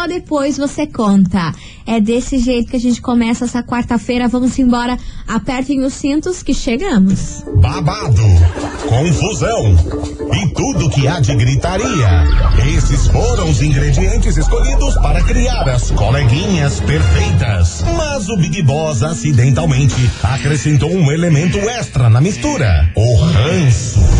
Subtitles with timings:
[0.00, 1.52] só depois você conta.
[1.86, 4.28] É desse jeito que a gente começa essa quarta-feira.
[4.28, 4.96] Vamos embora.
[5.28, 7.44] Apertem os cintos que chegamos.
[7.56, 8.22] Babado,
[8.88, 9.76] confusão
[10.32, 12.24] e tudo que há de gritaria.
[12.74, 17.84] Esses foram os ingredientes escolhidos para criar as coleguinhas perfeitas.
[17.94, 24.19] Mas o Big Boss acidentalmente acrescentou um elemento extra na mistura: o ranço.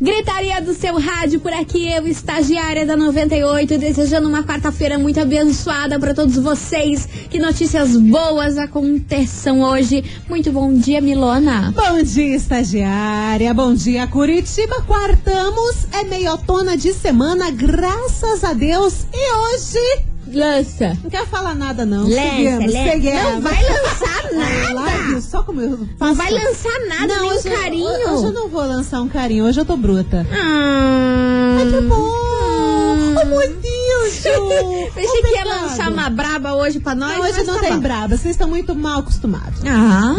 [0.00, 5.98] Gritaria do seu rádio por aqui, eu, estagiária da 98, desejando uma quarta-feira muito abençoada
[5.98, 7.08] para todos vocês.
[7.28, 10.04] Que notícias boas aconteçam hoje.
[10.28, 11.74] Muito bom dia, Milona.
[11.74, 13.52] Bom dia, estagiária.
[13.52, 14.82] Bom dia, Curitiba.
[14.82, 19.04] Quartamos, é meiotona de semana, graças a Deus.
[19.12, 20.96] E hoje Lança.
[21.02, 22.04] Não quero falar nada, não.
[22.08, 22.90] Lança, Seguimos, lança.
[22.90, 23.22] seguimos.
[23.22, 24.32] Não vai lançar
[24.74, 25.20] nada.
[25.20, 25.88] Só como eu faço.
[26.00, 27.88] Não vai lançar nada, Não, nem eu- carinho.
[28.14, 30.26] Hoje eu não vou lançar um carinho, hoje eu tô bruta.
[30.32, 31.96] Ah, que bom!
[33.20, 34.22] Oh, meu Deus!
[34.94, 37.16] Pensei que ia lançar uma braba hoje pra nós.
[37.16, 37.80] Não, hoje não tá tem bom.
[37.80, 39.60] braba, vocês estão muito mal acostumados.
[39.66, 40.14] Ah,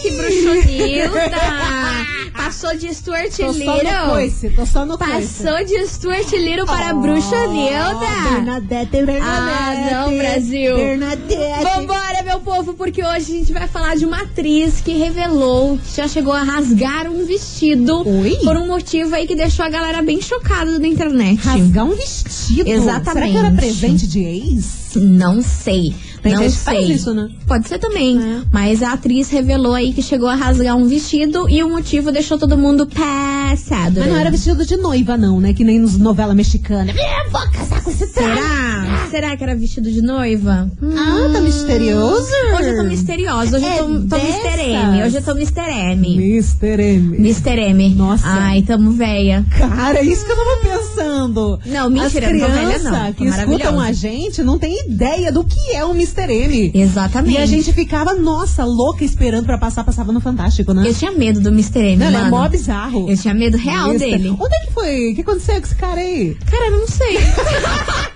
[0.00, 1.12] que bruxonilda!
[2.34, 4.10] Passou de Stuart Tô só no Little.
[4.10, 5.44] coice, tô só no coice.
[5.44, 8.06] Passou de Stuart Little para Bruxonilda.
[8.30, 9.22] Bernadette, Bernadette.
[9.22, 10.76] Ah, não, Brasil.
[10.76, 11.64] Bernadette.
[11.64, 15.96] Vambora, meu povo, porque hoje a gente vai falar de uma atriz que revelou que
[15.96, 18.38] já chegou a rasgar um vestido Oi?
[18.42, 21.40] por um motivo aí que deixou a galera bem chocada na internet.
[21.44, 22.68] Rasgar um vestido.
[22.68, 23.12] Exatamente.
[23.12, 24.90] Será que era presente de ex?
[24.96, 25.94] Não sei.
[26.22, 26.74] Tem não gente sei.
[26.74, 27.28] faz isso, né?
[27.46, 28.18] Pode ser também.
[28.20, 28.40] É.
[28.52, 32.38] Mas a atriz revelou aí que chegou a rasgar um vestido e o motivo deixou
[32.38, 33.98] todo mundo passado.
[34.00, 35.52] Mas não era vestido de noiva, não, né?
[35.52, 36.92] Que nem nos novela mexicana.
[36.92, 38.06] Eu vou casar com esse.
[38.06, 39.06] Será?
[39.10, 40.70] Será que era vestido de noiva?
[40.96, 42.30] Ah, tá misterioso?
[42.56, 43.56] Hoje eu tô misteriosa.
[43.56, 44.44] Hoje É eu tô, tô dessas?
[44.44, 44.62] Mr.
[44.72, 45.02] M.
[45.04, 45.60] Hoje eu tô Mr.
[45.60, 46.14] M.
[46.16, 46.82] Mr.
[46.82, 47.16] M.
[47.18, 47.60] Mr.
[47.60, 47.94] M.
[47.94, 48.24] Nossa.
[48.26, 49.44] Ai, tamo véia.
[49.58, 51.58] Cara, é isso que eu tava pensando.
[51.66, 53.12] Não, mentira, As não tô velha, crianças não.
[53.12, 56.32] Que escutam a gente não tem ideia do que é um Mr.
[56.32, 56.70] M.
[56.74, 57.34] Exatamente.
[57.34, 60.86] E a gente ficava, nossa, louca esperando pra passar, passava no Fantástico, né?
[60.88, 61.78] Eu tinha medo do Mr.
[61.80, 62.30] M, Não, é mano.
[62.30, 63.08] mó bizarro.
[63.10, 64.30] Eu tinha medo real Mister- dele.
[64.38, 65.12] Onde é que foi?
[65.12, 66.36] O que aconteceu com esse cara aí?
[66.50, 67.18] Cara, eu não sei.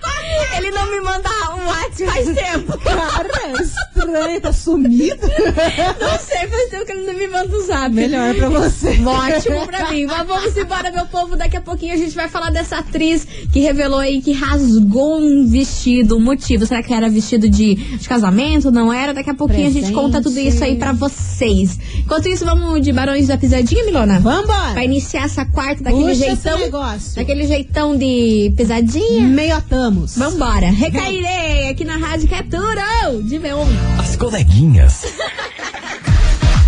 [0.57, 2.79] Ele não me manda um WhatsApp faz tempo.
[2.85, 5.27] Cara, estranho, tá sumido.
[5.27, 7.95] Não sei, faz tempo que ele não me manda o zap.
[7.95, 8.99] Melhor pra você.
[9.05, 10.07] Ótimo pra mim.
[10.07, 11.37] Mas vamos embora, meu povo.
[11.37, 15.47] Daqui a pouquinho a gente vai falar dessa atriz que revelou aí que rasgou um
[15.49, 16.17] vestido.
[16.17, 16.67] Um motivo.
[16.67, 18.71] Será que era vestido de, de casamento?
[18.71, 19.15] Não era?
[19.15, 19.95] Daqui a pouquinho a gente Presente.
[19.95, 21.79] conta tudo isso aí pra vocês.
[21.99, 24.21] Enquanto isso, vamos de Barões da Pisadinha, Milona?
[24.21, 24.75] Vambora.
[24.75, 26.59] Vai iniciar essa quarta daquele Puxa jeitão.
[26.59, 27.15] negócio.
[27.17, 29.23] Daquele jeitão de pesadinha.
[29.23, 30.17] Meiotamos.
[30.17, 30.46] Vambora.
[30.47, 33.59] Recairei aqui na Rádio tudo de meu.
[33.99, 35.03] As coleguinhas.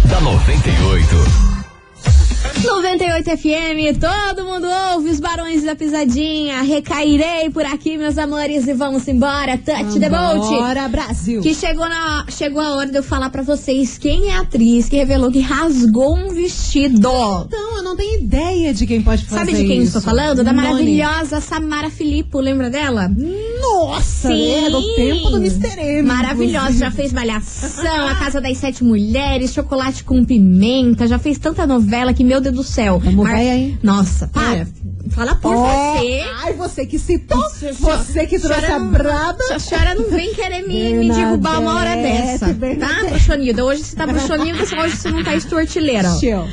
[0.04, 1.48] da 98.
[2.64, 6.60] 98 FM, todo mundo ouve os barões da pisadinha.
[6.62, 9.56] Recairei por aqui, meus amores, e vamos embora.
[9.56, 10.40] Touch the boat.
[10.40, 11.40] Bora, Brasil.
[11.40, 14.88] Que chegou, na, chegou a hora de eu falar pra vocês quem é a atriz
[14.88, 16.98] que revelou que rasgou um vestido.
[16.98, 19.96] Então, eu não tenho ideia de quem pode fazer Sabe de quem eu isso.
[19.98, 20.42] estou falando?
[20.42, 23.08] Da maravilhosa Samara Filippo, lembra dela?
[23.72, 25.78] Nossa, é do tempo do Mr.
[25.80, 26.02] M.
[26.02, 31.66] Maravilhosa, já fez Malhação, A Casa das Sete Mulheres, Chocolate com Pimenta, já fez tanta
[31.66, 32.98] novela que, meu Deus do céu.
[32.98, 33.78] Vamos ver aí.
[33.82, 34.66] Nossa, para.
[35.10, 36.22] Fala por Ó, você.
[36.42, 37.38] Ai, você que citou.
[37.40, 39.38] Você- que trouxe senhora a braba.
[39.52, 42.46] A senhora não vem querer me, me derrubar uma hora dessa.
[42.78, 43.64] Tá, bruxonilda?
[43.64, 46.08] Hoje você tá bruxonilda, hoje você não tá estortileira.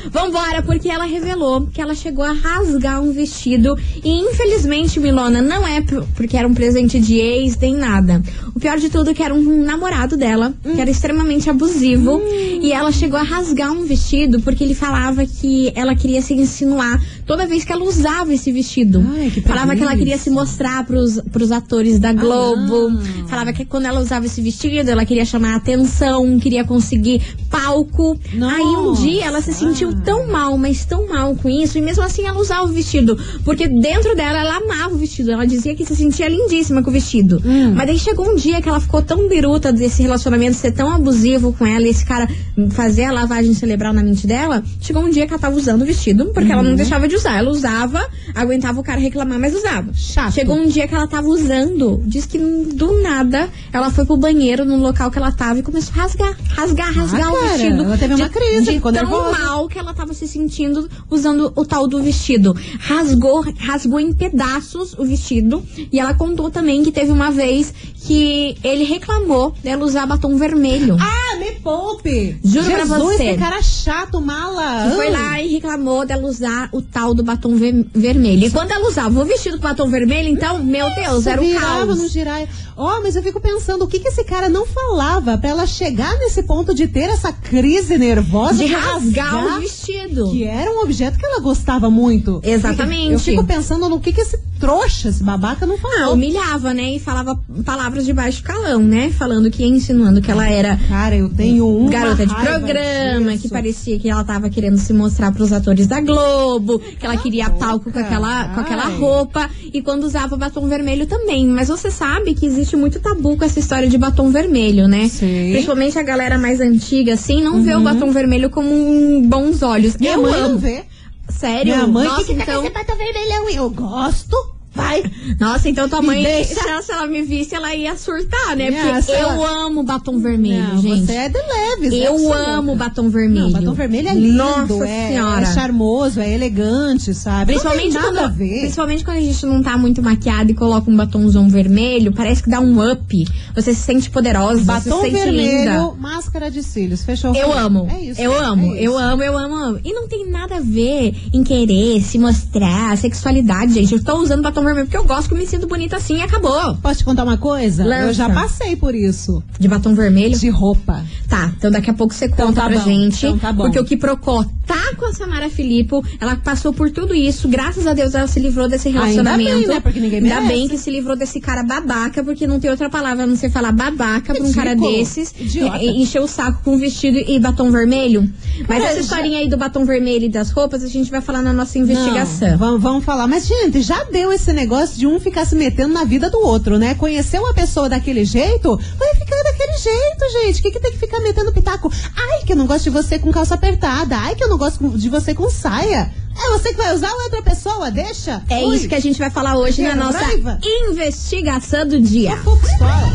[0.09, 3.77] Vambora, porque ela revelou que ela chegou a rasgar um vestido.
[4.03, 8.21] E infelizmente, Milona, não é por- porque era um presente de ex nem nada.
[8.55, 12.21] O pior de tudo é que era um namorado dela, que era extremamente abusivo.
[12.61, 17.01] E ela chegou a rasgar um vestido porque ele falava que ela queria se insinuar
[17.25, 19.05] toda vez que ela usava esse vestido.
[19.17, 22.89] Ai, que falava que ela queria se mostrar pros, pros atores da Globo.
[22.89, 23.27] Ah.
[23.27, 28.17] Falava que quando ela usava esse vestido, ela queria chamar a atenção, queria conseguir palco.
[28.33, 28.55] Nossa.
[28.55, 32.03] Aí um dia ela se sentiu tão mal, mas tão mal com isso, e mesmo
[32.03, 33.17] assim ela usava o vestido.
[33.43, 35.31] Porque dentro dela ela amava o vestido.
[35.31, 37.39] Ela dizia que se sentia lindíssima com o vestido.
[37.39, 37.75] vestido.
[37.75, 41.53] Mas daí chegou um dia que ela ficou tão biruta desse relacionamento ser tão abusivo
[41.53, 42.27] com ela e esse cara
[42.71, 44.63] fazer a lavagem cerebral na mente dela.
[44.81, 47.37] Chegou um dia que ela tava usando o vestido, porque ela não deixava de usar.
[47.37, 49.91] Ela usava, aguentava o cara reclamar, mas usava.
[49.93, 50.33] Chato.
[50.33, 54.65] Chegou um dia que ela tava usando, diz que do nada ela foi pro banheiro
[54.65, 57.83] no local que ela tava e começou a rasgar, rasgar, rasgar o cara, vestido.
[57.83, 59.39] ela teve uma de, crise, de tão nervosa.
[59.39, 62.55] mal que ela tava se sentindo usando o tal do vestido.
[62.79, 67.73] Rasgou, rasgou em pedaços o vestido e ela contou também que teve uma vez
[68.05, 70.95] que ele reclamou dela usar batom vermelho.
[70.99, 72.37] Ah, me poupe!
[72.43, 73.31] Juro pra Jesus, você.
[73.33, 74.89] que cara chato, mala!
[74.89, 78.45] Que foi lá e reclamou dela usar o tal do batom ver- vermelho.
[78.45, 81.87] E quando ela usava o vestido com batom vermelho, então, meu Deus, era o virava
[81.87, 81.97] caos.
[81.97, 82.47] no girai.
[82.77, 86.13] Ó, mas eu fico pensando, o que que esse cara não falava pra ela chegar
[86.19, 88.95] nesse ponto de ter essa crise nervosa De rasgar
[89.33, 90.29] rasgar o vestido.
[90.29, 92.39] Que era um objeto que ela gostava muito.
[92.43, 93.13] Exatamente.
[93.13, 96.15] Eu fico pensando no que que esse trouxa, esse babaca não Ah, falou.
[96.65, 96.95] Humilhava, né?
[96.95, 99.11] E falava palavras de baixo calão, né?
[99.11, 104.09] Falando que insinuando que ela era Cara, eu tenho garota de programa, que parecia que
[104.09, 108.49] ela tava querendo se mostrar pros atores da Globo, que ela queria palco com aquela,
[108.49, 111.47] com aquela roupa e quando usava batom vermelho também.
[111.47, 115.07] Mas você sabe que existe muito tabu com essa história de batom vermelho, né?
[115.07, 115.51] Sim.
[115.51, 119.97] Principalmente a galera mais antiga, assim, não vê o batom vermelho como um bons olhos.
[119.97, 120.57] Minha eu mãe amo.
[120.57, 120.83] vê.
[121.27, 121.73] Sério?
[121.75, 122.63] Minha mãe, Nossa, que então...
[122.71, 123.49] batom vermelhão?
[123.49, 124.54] Eu gosto.
[124.75, 125.03] Vai.
[125.39, 126.53] Nossa, então tua mãe, deixa.
[126.55, 128.71] se ela, se ela me visse, ela ia surtar, né?
[128.71, 131.05] Porque eu ela- amo batom vermelho, não, gente.
[131.05, 131.91] você é de leves.
[131.91, 133.45] né, Eu sua amo batom vermelho.
[133.45, 135.41] Não, batom vermelho é lindo, Nossa é, senhora.
[135.47, 137.53] é charmoso, é elegante, sabe?
[137.53, 138.59] Principalmente quando, a ver.
[138.61, 142.49] principalmente quando a gente não tá muito maquiada e coloca um batomzão vermelho, parece que
[142.49, 143.27] dá um up.
[143.55, 145.93] Você se sente poderosa, Batom se sente vermelho, linda.
[145.97, 147.31] máscara de cílios, fechou?
[147.31, 148.19] o Eu amo, É isso.
[148.21, 148.97] eu amo, é eu isso.
[148.99, 149.79] amo, eu amo, amo.
[149.83, 153.93] E não tem nada a ver em querer se mostrar, sexualidade, gente.
[153.93, 156.21] Eu tô usando batom vermelho porque eu gosto que eu me sinto bonita assim e
[156.21, 156.75] acabou.
[156.77, 157.83] Posso te contar uma coisa?
[157.85, 158.03] Lança.
[158.07, 159.43] Eu já passei por isso.
[159.59, 160.37] De batom vermelho?
[160.37, 161.03] De roupa.
[161.29, 163.25] Tá, então daqui a pouco você conta tá pra bom, gente.
[163.25, 163.63] então tá bom.
[163.63, 167.47] Porque o que Procó tá com a Samara Filippo, ela passou por tudo isso.
[167.47, 169.57] Graças a Deus ela se livrou desse Ainda relacionamento.
[169.59, 169.79] bem, né?
[169.79, 170.47] Porque ninguém Ainda merece.
[170.53, 173.49] bem que se livrou desse cara babaca, porque não tem outra palavra a não ser
[173.51, 175.33] falar babaca pra um cara desses.
[175.39, 175.77] Idiota.
[175.83, 178.27] E, e encher o saco com vestido e batom vermelho.
[178.67, 181.41] Mas essa já- historinha aí do batom vermelho e das roupas, a gente vai falar
[181.41, 182.49] na nossa investigação.
[182.51, 183.27] Não, vamos, vamos falar.
[183.27, 186.79] Mas, gente, já deu esse negócio de um ficar se metendo na vida do outro,
[186.79, 186.95] né?
[186.95, 190.59] Conhecer uma pessoa daquele jeito, vai ficar daquele jeito, gente.
[190.59, 191.91] O que, que tem que ficar metendo pitaco?
[192.15, 194.17] Ai, que eu não gosto de você com calça apertada.
[194.17, 196.11] Ai, que eu não gosto de você com saia.
[196.37, 197.91] É você que vai usar ou é outra pessoa?
[197.91, 198.41] Deixa.
[198.49, 198.75] É Ui.
[198.75, 200.59] isso que a gente vai falar hoje na nossa raiva.
[200.63, 202.35] investigação do dia.
[202.35, 203.13] História.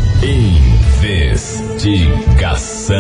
[1.43, 2.97] Investigação.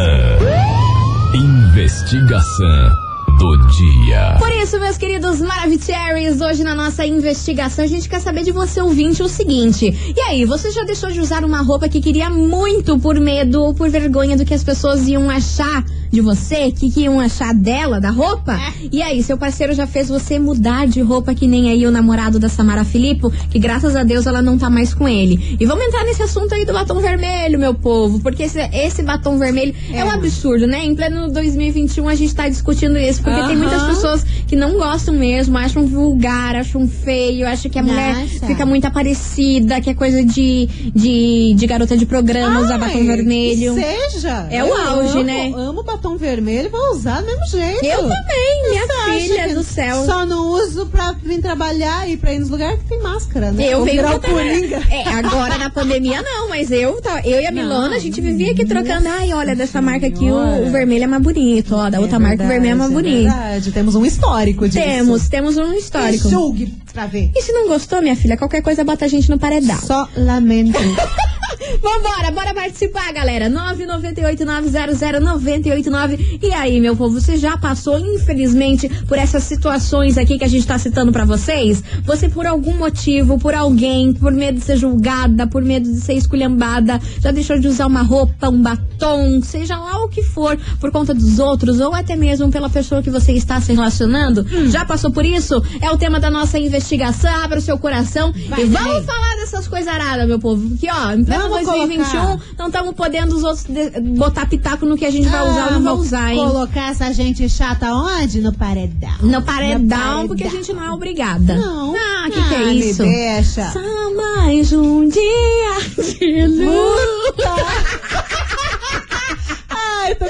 [1.35, 3.10] Investigação
[3.41, 4.37] do dia.
[4.39, 8.83] Por isso, meus queridos Maravicheries, hoje na nossa investigação a gente quer saber de você,
[8.83, 10.13] ouvinte, o seguinte.
[10.15, 13.73] E aí, você já deixou de usar uma roupa que queria muito por medo ou
[13.73, 16.71] por vergonha do que as pessoas iam achar de você?
[16.71, 18.61] Que, que iam achar dela, da roupa?
[18.93, 22.39] E aí, seu parceiro já fez você mudar de roupa que nem aí o namorado
[22.39, 25.57] da Samara Filippo, que graças a Deus ela não tá mais com ele.
[25.59, 29.39] E vamos entrar nesse assunto aí do batom vermelho, meu povo, porque esse, esse batom
[29.39, 30.05] vermelho é.
[30.05, 30.85] um absurdo, né?
[30.85, 35.15] Em pleno 2021 a gente tá discutindo isso, porque tem muitas pessoas que não gostam
[35.15, 38.47] mesmo, acham vulgar, acham feio, acham que a mulher Nossa.
[38.47, 43.75] fica muito aparecida, que é coisa de, de, de garota de programa, usar batom vermelho.
[43.75, 44.49] que seja.
[44.51, 45.53] É o Eu auge, amo, né?
[45.55, 47.85] Amo batom vermelho vou usar do mesmo jeito.
[47.85, 50.05] Eu também, minha Você filha do céu.
[50.05, 53.67] Só não uso pra vir trabalhar e pra ir nos lugares que tem máscara, né?
[53.73, 54.01] Eu Ou venho.
[54.21, 54.83] Coringa.
[54.91, 58.21] É, agora na pandemia não, mas eu, tá- eu e a Não, Milona, a gente
[58.21, 59.07] vivia aqui trocando.
[59.09, 62.43] Ai, olha, dessa marca aqui o, o vermelho é mais bonito, ó, da outra marca
[62.45, 63.73] o vermelho é mais verdade, verdade.
[63.73, 64.85] Temos um histórico disso.
[64.85, 66.25] Temos, temos um histórico.
[66.25, 67.31] Me Julgue pra ver.
[67.35, 69.79] E se não gostou, minha filha, qualquer coisa bota a gente no paredão.
[69.81, 70.79] Só lamento.
[71.81, 73.49] Vambora, bora participar, galera.
[73.51, 76.41] 998900989.
[76.43, 80.67] E aí, meu povo, você já passou, infelizmente, por essas situações aqui que a gente
[80.67, 81.83] tá citando pra vocês?
[82.05, 86.15] Você, por algum motivo, por alguém, por medo de ser julgada, por medo de ser
[86.15, 90.91] esculhambada, já deixou de usar uma roupa, um batom, seja lá o que for, por
[90.91, 94.47] conta dos outros, ou até mesmo pela pessoa que você está se relacionando?
[94.69, 95.63] Já passou por isso?
[95.81, 97.31] É o tema da nossa investigação.
[97.43, 100.77] Abra o seu coração Vai, e vamos falar dessas coisas aradas, meu povo.
[100.77, 101.17] Que, ó,
[101.49, 102.45] Vamos 2021, colocar.
[102.59, 105.73] não estamos podendo os outros de- botar pitaco no que a gente vai usar ou
[105.73, 106.39] não vai usar, hein?
[106.39, 108.41] Colocar essa gente chata onde?
[108.41, 109.11] No paredão.
[109.23, 110.29] No paredão, paredão.
[110.29, 111.57] porque a gente não é obrigada.
[111.57, 111.95] Não.
[111.95, 113.03] Ah, que que é me isso?
[113.03, 113.71] deixa.
[113.73, 113.81] Só
[114.15, 115.81] mais um dia
[116.19, 118.30] de luta.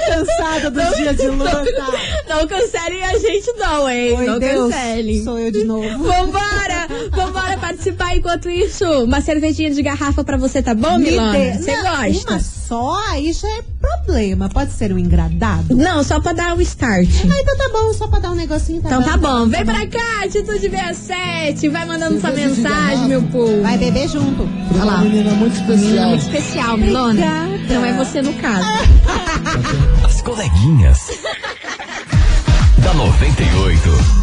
[0.07, 1.63] Cansada dos dias de luta.
[2.27, 4.17] Não cancelem a gente, não, hein?
[4.17, 5.23] Oi, não Deus, cancelem.
[5.23, 6.03] Sou eu de novo.
[6.03, 6.87] Vambora!
[7.11, 8.85] Vambora participar enquanto isso.
[9.03, 12.31] Uma cervejinha de garrafa pra você, tá bom, dê- Você Não, gosta?
[12.31, 12.39] Uma
[12.71, 14.47] só, aí já é problema.
[14.47, 15.75] Pode ser um engradado?
[15.75, 17.09] Não, só pra dar o start.
[17.29, 18.81] Ah, então tá bom, só pra dar um negocinho.
[18.81, 23.23] Tá Então tá bom, vem tá pra cá, Atitude 67, vai mandando sua mensagem, meu
[23.23, 23.61] povo.
[23.61, 24.47] Vai beber junto.
[24.73, 24.97] Olha lá.
[24.99, 26.07] menina muito Menina especial.
[26.07, 27.47] muito especial, Milona.
[27.69, 28.65] Não é você no caso.
[30.05, 31.09] As coleguinhas.
[32.81, 34.20] da 98.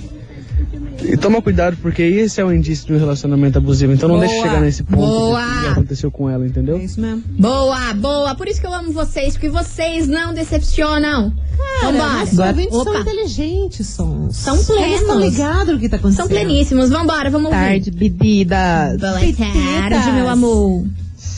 [1.04, 3.94] e toma cuidado, porque esse é o indício de um relacionamento abusivo.
[3.94, 4.28] Então não Boa.
[4.28, 5.42] deixe chegar nesse ponto Boa.
[5.62, 6.78] que aconteceu com ela, entendeu?
[6.78, 7.24] É isso mesmo.
[7.40, 8.36] Boa, boa.
[8.36, 11.34] Por isso que eu amo vocês, porque vocês não decepcionam.
[11.82, 11.92] Cara,
[12.26, 12.50] Vambora.
[12.50, 14.36] ouvintes são inteligentes, sons.
[14.38, 15.24] São Eles estão plenos.
[15.34, 16.28] ligados no que tá acontecendo.
[16.28, 16.90] São pleníssimos.
[16.90, 17.64] Vambora, vamos ouvir.
[17.64, 18.98] tarde, bebidas.
[19.00, 20.86] Boa tarde, meu amor.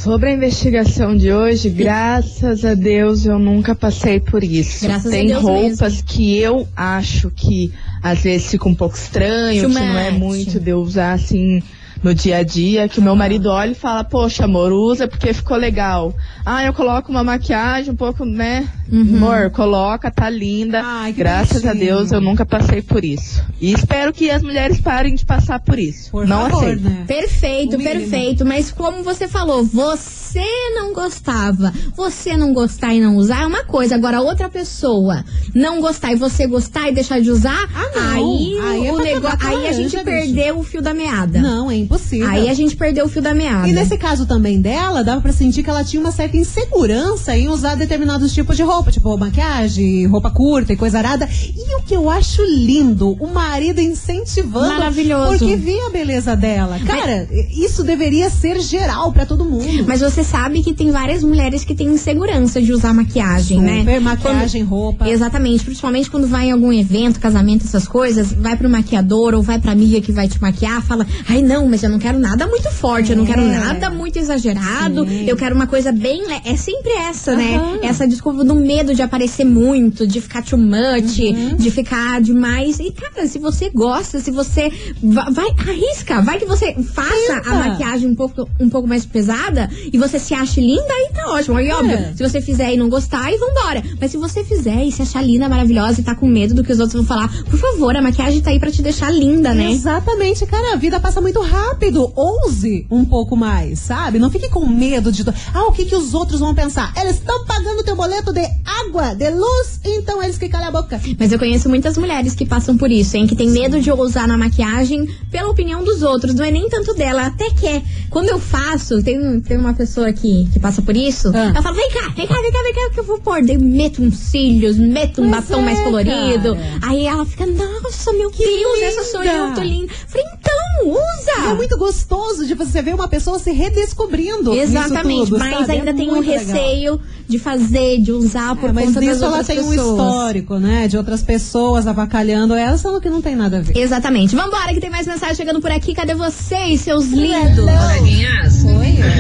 [0.04, 4.84] Sobre a investigação de hoje, graças a Deus eu nunca passei por isso.
[4.84, 9.76] Graças Tem roupas que eu acho que às vezes fica um pouco estranho, Too que
[9.80, 11.62] não é muito de eu usar assim
[12.04, 15.34] no dia a dia, que o meu marido olha e fala, poxa, amor, usa porque
[15.34, 16.14] ficou legal.
[16.46, 18.68] Ah, eu coloco uma maquiagem um pouco, né?
[18.92, 19.18] Uhum.
[19.18, 20.82] Amor, coloca, tá linda.
[20.84, 21.74] Ai, que Graças a.
[21.74, 23.42] Deus eu nunca passei por isso.
[23.62, 26.12] E espero que as mulheres parem de passar por isso.
[26.12, 26.82] Por não favor, aceito.
[26.84, 27.04] né?
[27.08, 28.00] Perfeito, O mínimo.
[28.00, 28.46] perfeito.
[28.46, 30.44] Mas como você falou, você
[30.76, 31.72] não gostava.
[31.96, 33.96] Você não gostar e não usar é uma coisa.
[33.96, 35.24] Agora, outra pessoa
[35.56, 39.38] não gostar e você gostar e deixar de usar, Ah, aí, Aí é o negócio.
[39.48, 41.40] Aí a gente perdeu o fio da meada.
[41.40, 42.30] Não, é impossível.
[42.30, 43.68] Aí a gente perdeu o fio da meada.
[43.68, 47.50] E nesse caso também dela, dava pra sentir que ela tinha uma certa insegurança em
[47.50, 51.28] usar determinados tipos de roupa, tipo maquiagem, roupa curta e coisa arada.
[51.56, 54.68] E o que eu acho lindo, o marido incentivando.
[54.68, 55.40] Maravilhoso.
[55.40, 56.80] Porque vê a beleza dela.
[56.86, 59.86] Cara, isso deveria ser geral pra todo mundo.
[59.88, 63.80] Mas você sabe que tem várias mulheres que têm insegurança de usar maquiagem, né?
[63.80, 65.08] Super maquiagem, roupa.
[65.08, 69.60] Exatamente, principalmente quando vai em algum evento, casamento, essas coisas, vai pro maquiador ou vai
[69.60, 72.70] pra amiga que vai te maquiar, fala, ai não, mas eu não quero nada muito
[72.72, 73.58] forte, eu não quero É.
[73.58, 75.26] nada muito exagerado, Sim.
[75.28, 76.22] eu quero uma coisa bem.
[76.46, 77.80] É sempre essa, né?
[77.82, 81.56] Essa desculpa do medo de aparecer muito, de ficar too much, Uhum.
[81.58, 82.80] de ficar demais.
[82.80, 84.72] E, cara, se você gosta, se você.
[85.04, 87.50] va- Vai, arrisca, vai que você faça Tenta.
[87.50, 91.32] a maquiagem um pouco, um pouco mais pesada e você se acha linda, aí tá
[91.32, 91.58] ótimo.
[91.58, 93.84] Aí, óbvio, se você fizer e não gostar, aí vambora.
[94.00, 96.72] Mas se você fizer e se achar linda, maravilhosa e tá com medo do que
[96.72, 99.72] os outros vão falar, por favor, a maquiagem tá aí pra te deixar linda, né?
[99.72, 101.71] Exatamente, cara, a vida passa muito rápido.
[102.16, 104.20] Ouse um pouco mais, sabe?
[104.20, 105.24] Não fique com medo de.
[105.54, 106.94] Ah, o que, que os outros vão pensar?
[106.98, 111.00] Eles estão pagando teu boleto de água, de luz, então eles que calem a boca.
[111.20, 113.28] Mas eu conheço muitas mulheres que passam por isso, hein?
[113.28, 116.34] Que tem medo de usar na maquiagem pela opinião dos outros.
[116.36, 117.82] Não é nem tanto dela, até quer.
[118.10, 121.54] Quando eu faço, tem, tem uma pessoa que, que passa por isso, Ah.
[121.56, 123.44] eu falo, vem cá, vem cá, vem cá, vem cá, que eu vou pôr.
[123.44, 126.56] Daí meto uns cílios, meto um Pois batom é, mais colorido.
[126.56, 126.80] cara.
[126.84, 129.34] Aí ela fica, nossa, meu Deus, essa sou linda.
[129.34, 129.94] eu, tô linda.
[130.08, 130.52] Falei, então,
[130.86, 131.48] usa!
[131.48, 134.54] E é muito gostoso de você ver uma pessoa se redescobrindo.
[134.54, 135.72] Exatamente, tudo, mas sabe?
[135.72, 136.46] ainda É tem um muito legal.
[136.46, 139.88] receio de fazer, de usar por É, mas conta das nisso ela tem um pessoas.
[139.90, 140.88] histórico, né?
[140.88, 143.78] De outras pessoas avacalhando ela, sendo que não tem nada a ver.
[143.78, 144.36] Exatamente.
[144.36, 145.94] Vambora, que tem mais mensagem chegando por aqui.
[145.94, 147.66] Cadê vocês, seus lindos?
[147.66, 148.64] Coleguinhas,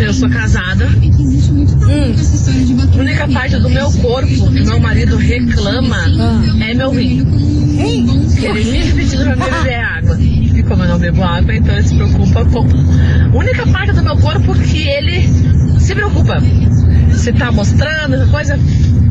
[0.03, 0.85] eu sou casada.
[2.93, 5.97] A única parte do meu corpo que meu marido reclama
[6.67, 7.25] é meu rim.
[7.79, 10.17] Ele vive pedindo pra mim beber água.
[10.61, 12.59] E como eu não bebo água, então ele se preocupa com.
[12.59, 15.27] A única parte do meu corpo que ele
[15.79, 16.37] se preocupa.
[17.13, 18.59] Se tá mostrando essa coisa,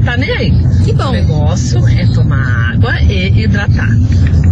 [0.04, 0.52] tá nem aí.
[0.84, 1.08] Que bom.
[1.08, 3.90] O negócio é tomar água e hidratar.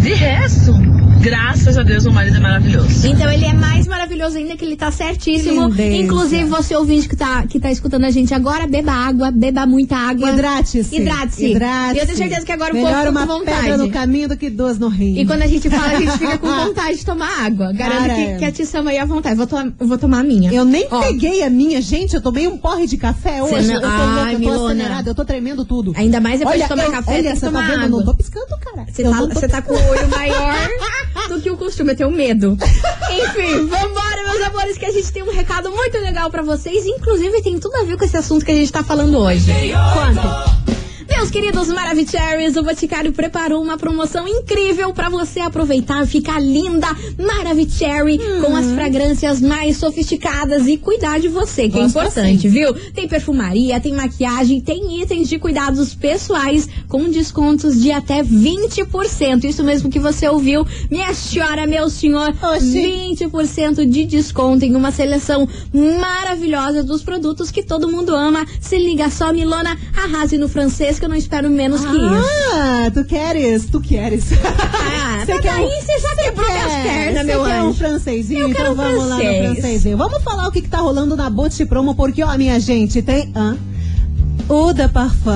[0.00, 0.72] De resto,
[1.20, 3.06] graças a Deus, meu marido é maravilhoso.
[3.06, 5.68] Então ele é mais maravilhoso ainda que ele tá certíssimo.
[5.68, 5.96] Lindeza.
[5.96, 9.96] Inclusive, você ouvinte que tá, que tá escutando a gente agora, beba água, beba muita
[9.96, 10.30] água.
[10.30, 10.96] Hidrate-se.
[10.96, 11.46] Hidrate-se.
[11.46, 11.96] Hidrate-se.
[11.96, 13.60] E eu tenho certeza que agora o povo uma fica com vontade.
[13.62, 15.18] pedra no caminho do que duas no rim.
[15.18, 17.72] E quando a gente fala, a gente fica com vontade de tomar água.
[17.72, 18.36] Garanto Cara, que, é.
[18.36, 19.36] que a Tissama aí à vontade.
[19.36, 20.52] Vou, to vou tomar a minha.
[20.52, 22.14] Eu nem Ó, peguei a minha, gente.
[22.14, 23.66] Eu tomei um porre de café hoje.
[23.68, 24.72] não- Eu tô Ai, louca, eu tô Milona.
[24.72, 25.92] acelerada, eu tô tremendo tudo.
[25.96, 27.78] Ainda mais depois olha, de tomar eu- café, olha, tem que você tomar tá vendo?
[27.80, 27.98] Eu água.
[27.98, 28.86] não tô piscando, cara.
[28.92, 30.68] Você Eu tá, tô tá com o olho maior
[31.28, 32.56] do que o costume, eu tenho medo.
[33.10, 36.86] Enfim, vambora, meus amores, que a gente tem um recado muito legal pra vocês.
[36.86, 39.50] Inclusive, tem tudo a ver com esse assunto que a gente tá falando hoje.
[39.94, 40.77] Quanto?
[41.18, 46.86] Meus queridos Maravicheries, o Boticário preparou uma promoção incrível pra você aproveitar, ficar linda,
[47.18, 52.48] Maravicherry, com as fragrâncias mais sofisticadas e cuidar de você, que é Gosto importante, assim.
[52.48, 52.72] viu?
[52.92, 59.42] Tem perfumaria, tem maquiagem, tem itens de cuidados pessoais com descontos de até 20%.
[59.42, 63.16] Isso mesmo que você ouviu, minha senhora, meu senhor, Oxi.
[63.18, 68.46] 20% de desconto em uma seleção maravilhosa dos produtos que todo mundo ama.
[68.60, 72.54] Se liga só, Milona, arrase no francês que eu não espero menos que isso.
[72.54, 74.24] Ah, tu queres, tu queres.
[75.10, 76.52] Ah, Você tá quer um- você já quebrou Quer?
[76.52, 77.78] minhas pernas, Você meu quer um anjo.
[77.78, 78.40] francesinho?
[78.40, 79.58] Eu então um vamos lá no francês.
[79.58, 79.96] francesinho.
[79.96, 83.32] Vamos falar o que, que tá rolando na Bote Promo, porque, ó, minha gente, tem...
[84.74, 85.30] da Parfum.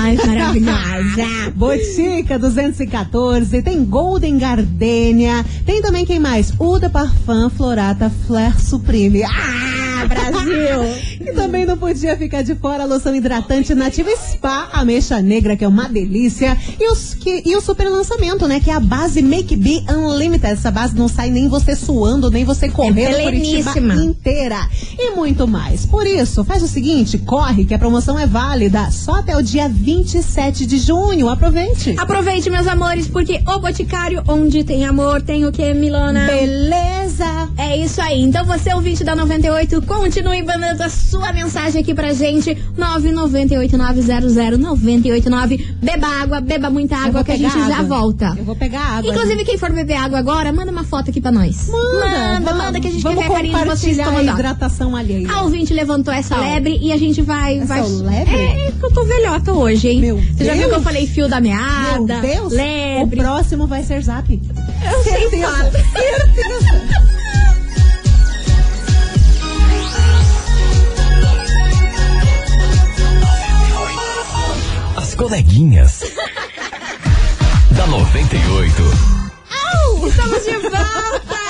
[0.00, 1.50] Ai, maravilhosa.
[1.56, 6.52] Botica 214, tem Golden Gardenia, tem também quem mais?
[6.58, 9.22] O da Parfum Florata Flare Supreme.
[9.24, 11.17] Ah, Brasil!
[11.28, 15.64] E também não podia ficar de fora a loção hidratante nativa Spa Ameixa Negra, que
[15.64, 16.56] é uma delícia.
[16.80, 18.60] E, os, que, e o super lançamento, né?
[18.60, 20.52] Que é a base Make Be Unlimited.
[20.52, 23.94] Essa base não sai nem você suando, nem você correndo Curitiba pleníssima.
[23.94, 24.68] inteira.
[24.98, 25.84] E muito mais.
[25.84, 29.68] Por isso, faz o seguinte, corre que a promoção é válida só até o dia
[29.68, 31.28] 27 de junho.
[31.28, 31.94] Aproveite.
[31.98, 36.26] Aproveite, meus amores, porque o Boticário, onde tem amor, tem o que, Milona?
[36.26, 37.48] Beleza!
[37.56, 38.22] É isso aí.
[38.22, 42.56] Então você, ouvinte da 98, continue mandando a sua mensagem aqui pra gente.
[42.78, 45.66] 998900989.
[45.82, 47.98] Beba água, beba muita água que a gente já água.
[48.00, 48.34] volta.
[48.36, 49.10] Eu vou pegar água.
[49.10, 51.68] Inclusive, quem for beber água agora, manda uma foto aqui pra nós.
[51.68, 54.96] Manda, manda, vamos- manda que a gente quer ver a carinho de vocês tomando hidratação
[54.96, 55.30] alheia.
[55.32, 57.58] A ouvinte levantou essa lebre e a gente vai.
[57.58, 57.88] Essa vai...
[57.88, 58.34] lebre?
[58.36, 60.00] É, eu tô velhota hoje, hein?
[60.00, 60.72] Meu Você já viu Deus.
[60.72, 62.20] que eu falei fio da Meu meada?
[62.20, 62.52] Deus!
[62.52, 63.20] Lebre.
[63.20, 64.28] O próximo vai ser zap.
[64.32, 64.40] Eu
[65.02, 65.70] sei falar.
[65.70, 67.17] certeza.
[75.18, 76.00] Coleguinhas.
[77.76, 78.82] da 98.
[80.06, 81.47] Estamos de volta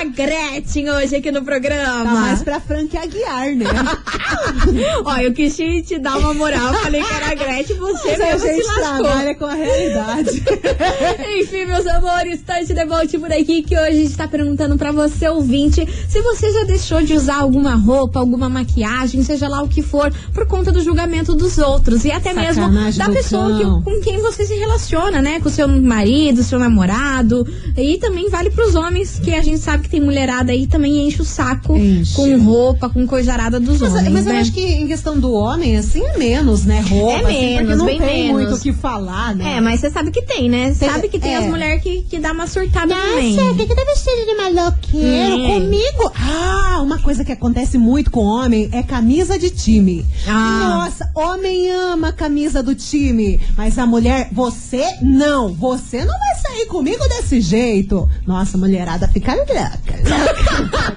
[0.00, 2.04] a Gretchen hoje aqui no programa.
[2.04, 3.66] Tá mais pra Frank Aguiar, né?
[5.04, 8.24] Ó, eu quis te, dar uma moral, falei que era a Gretchen, você Mas a
[8.24, 9.04] mesmo se gente lascou.
[9.04, 10.42] trabalha com a realidade.
[11.40, 15.28] Enfim, meus amores, Tante Debote por aqui que hoje a gente tá perguntando pra você,
[15.28, 19.82] ouvinte, se você já deixou de usar alguma roupa, alguma maquiagem, seja lá o que
[19.82, 23.64] for, por conta do julgamento dos outros e até mesmo Sacanagem da do pessoa que-
[23.90, 25.40] com quem você se relaciona, né?
[25.40, 27.46] Com seu marido, seu namorado.
[27.76, 31.20] E também vale pros homens, que a gente sabe que tem mulherada aí também enche
[31.20, 32.14] o saco Enche.
[32.14, 34.12] com roupa, com coisa arada dos Mas, homens.
[34.12, 34.40] mas eu né?
[34.40, 36.80] acho que em questão do homem, assim, é menos, né?
[36.80, 38.42] Roupa, É assim, porque menos, não bem tem menos.
[38.42, 39.56] muito o que falar, né?
[39.56, 40.74] É, mas você sabe que tem, né?
[40.78, 41.38] Tem- sabe que tem é.
[41.38, 43.36] as mulheres que, que dá uma surtada também.
[43.56, 45.54] que, que tá vestido de maloqueiro Hum.
[45.60, 46.12] comigo?
[46.16, 50.04] Ah, uma coisa que acontece muito com homem é camisa de time.
[50.26, 50.84] Ah.
[50.84, 55.52] Nossa, homem ama camisa do time, mas a mulher, você não.
[55.54, 58.08] Você não vai sair comigo desse jeito.
[58.26, 59.69] Nossa, mulherada fica louca.
[59.70, 60.90] Louca.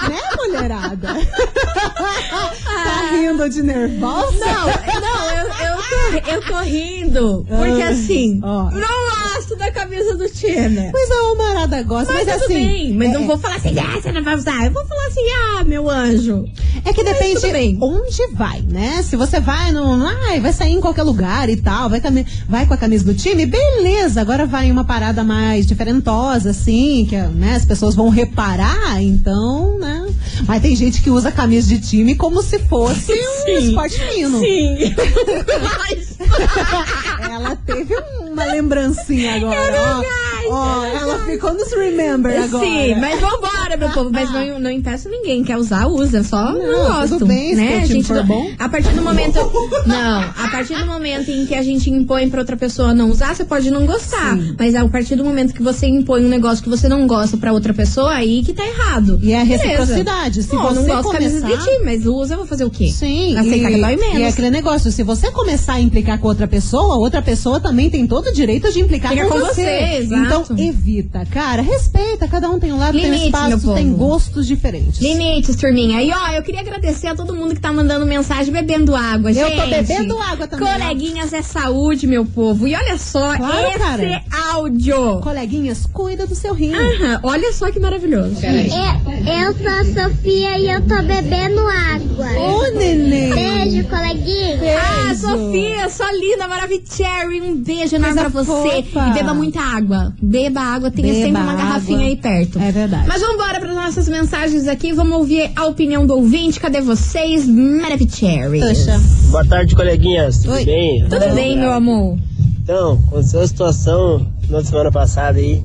[0.08, 1.08] né, mulherada?
[2.64, 4.44] tá rindo de nervosa?
[4.44, 7.44] Não, não, eu, eu, tô, eu tô rindo.
[7.48, 8.70] Porque Ah, assim, ó.
[8.70, 10.90] não gosto da camisa do time.
[10.92, 12.54] Mas a mulherada gosta, Mas, mas, tudo assim.
[12.54, 14.64] bem, mas é- não vou falar assim, ah, você não vai usar.
[14.66, 15.20] Eu vou falar assim,
[15.58, 16.44] ah, meu anjo.
[16.84, 19.02] É que Mas depende onde vai, né?
[19.02, 20.02] Se você vai no.
[20.28, 22.00] Ai, vai sair em qualquer lugar e tal, vai,
[22.48, 24.20] vai com a camisa do time, beleza.
[24.20, 29.78] Agora vai em uma parada mais diferentosa, assim, que né, as pessoas vão reparar, então,
[29.78, 30.06] né?
[30.46, 33.68] Mas tem gente que usa a camisa de time como se fosse um Sim.
[33.68, 34.38] esporte fino.
[34.38, 34.94] Sim.
[37.30, 37.94] Ela teve
[38.44, 39.76] uma lembrancinha agora.
[40.06, 40.20] ó.
[40.52, 42.64] Ó, ela ficou nos remember agora.
[42.66, 44.10] Sim, mas vambora, meu povo.
[44.10, 45.44] Mas não, não impeço ninguém.
[45.44, 46.24] Quer usar, usa.
[46.24, 47.08] Só não, Não, gosto.
[47.10, 47.68] tudo bem, se né?
[47.68, 48.50] teu A gente for não- bom.
[48.58, 49.38] A partir do momento.
[49.86, 53.34] Não, a partir do momento em que a gente impõe pra outra pessoa não usar,
[53.36, 54.36] você pode não gostar.
[54.36, 54.56] Sim.
[54.58, 57.52] Mas a partir do momento que você impõe um negócio que você não gosta pra
[57.52, 59.20] outra pessoa, aí que tá errado.
[59.22, 60.42] E é a reciprocidade.
[60.42, 61.58] Se Não, você não gosto camisa começar...
[61.58, 62.88] de time, mas usa, eu vou fazer o quê?
[62.90, 64.18] Sim, Aceitar e, que dói menos.
[64.18, 67.88] e é aquele negócio, se você começar a implicar com outra pessoa, outra pessoa também
[67.88, 70.52] tem todo no direito de implicar Fica com, com você, exato.
[70.52, 75.00] Então evita, cara, respeita, cada um tem um lado, tem um espaço, tem gostos diferentes.
[75.00, 76.02] Limites, turminha.
[76.02, 79.34] E ó, eu queria agradecer a todo mundo que tá mandando mensagem bebendo água, Eu
[79.48, 79.60] gente.
[79.60, 80.78] tô bebendo água também, ó.
[80.78, 82.66] Coleguinhas é saúde, meu povo.
[82.66, 84.22] E olha só Claro, esse cara.
[84.52, 85.20] áudio.
[85.20, 86.72] Coleguinhas, cuida do seu rim.
[86.74, 88.36] Aham, olha só que maravilhoso.
[88.44, 92.26] Eu sou a Sofia e eu tô bebendo água.
[92.38, 93.30] Ô, neném.
[93.34, 94.58] Beijo, coleguinha.
[94.78, 95.20] Ah, Beijo.
[95.20, 98.78] Sofia, sua linda, Maravicherry, um beijo enorme pra você.
[98.78, 100.12] E beba muita água.
[100.20, 101.64] Beba água, tenha Beba sempre uma água.
[101.64, 102.58] garrafinha aí perto.
[102.58, 103.06] É verdade.
[103.08, 104.92] Mas vamos embora para nossas mensagens aqui.
[104.92, 106.58] Vamos ouvir a opinião do ouvinte.
[106.60, 108.60] Cadê vocês, Maravicherry?
[109.30, 110.38] Boa tarde, coleguinhas.
[110.38, 110.64] Tudo Oi.
[110.64, 111.04] bem?
[111.08, 112.18] Tudo bem, meu amor?
[112.62, 115.62] Então, aconteceu a situação na semana passada aí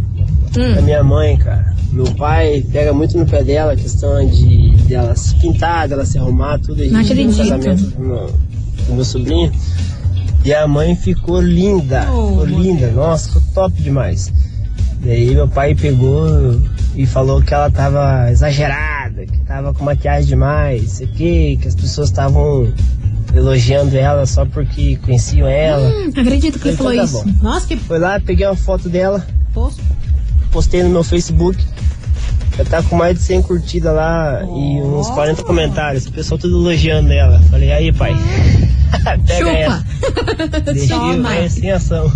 [0.58, 0.74] Hum.
[0.74, 1.76] da minha mãe, cara.
[1.92, 6.18] Meu pai pega muito no pé dela, a questão de dela se pintar, dela se
[6.18, 6.84] arrumar, tudo.
[6.90, 7.32] Não acredito.
[7.32, 8.34] no casamento do meu,
[8.88, 9.52] do meu sobrinho.
[10.46, 14.32] E a mãe ficou linda, Oh, ficou linda, nossa, ficou top demais.
[15.02, 16.62] Daí meu pai pegou
[16.96, 21.76] e falou que ela tava exagerada, que tava com maquiagem demais, sei que, que as
[21.76, 22.72] pessoas estavam
[23.36, 25.90] elogiando ela só porque conheciam ela.
[25.90, 27.24] Hum, acredito que ele falou tá isso.
[27.24, 27.32] bom.
[27.42, 29.80] Nossa, que Foi lá, peguei uma foto dela, poço.
[30.52, 31.62] postei no meu Facebook.
[32.58, 36.06] Já tá com mais de 100 curtidas lá e uns 40 comentários.
[36.06, 37.42] O pessoal tudo elogiando ela.
[37.52, 39.86] Falei, aí pai, pega Chupa.
[40.90, 41.24] Toma.
[41.24, 42.12] vai sem ação.